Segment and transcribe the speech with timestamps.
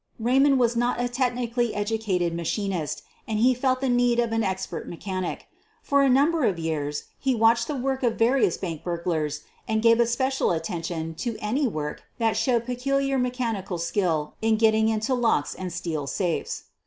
[0.17, 4.43] Raymond was not a technically educated ma chinist, and he felt the need of an
[4.43, 5.45] expert mechanic.
[5.83, 9.79] For a number of years he watched the work of various other bank burglars and
[9.83, 14.89] gave especial at tention to any work that showed peculiar mechani cal skill in getting
[14.89, 16.63] into locks and steel safes.